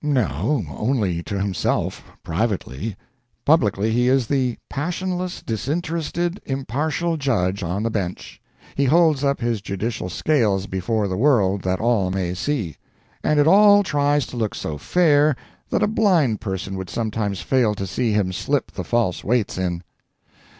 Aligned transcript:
No, 0.03 0.65
only 0.67 1.21
to 1.21 1.37
himself, 1.39 2.03
privately; 2.23 2.95
publicly 3.45 3.91
he 3.91 4.07
is 4.07 4.25
the 4.25 4.57
passionless, 4.67 5.43
disinterested, 5.43 6.41
impartial 6.43 7.17
judge 7.17 7.61
on 7.61 7.83
the 7.83 7.91
bench. 7.91 8.41
He 8.73 8.85
holds 8.85 9.23
up 9.23 9.39
his 9.39 9.61
judicial 9.61 10.09
scales 10.09 10.65
before 10.65 11.07
the 11.07 11.17
world, 11.17 11.61
that 11.61 11.79
all 11.79 12.09
may 12.09 12.33
see; 12.33 12.77
and 13.23 13.39
it 13.39 13.45
all 13.45 13.83
tries 13.83 14.25
to 14.25 14.37
look 14.37 14.55
so 14.55 14.79
fair 14.79 15.35
that 15.69 15.83
a 15.83 15.87
blind 15.87 16.41
person 16.41 16.77
would 16.77 16.89
sometimes 16.89 17.41
fail 17.41 17.75
to 17.75 17.85
see 17.85 18.11
him 18.11 18.31
slip 18.33 18.71
the 18.71 18.83
false 18.83 19.23
weights 19.23 19.55
in. 19.55 19.83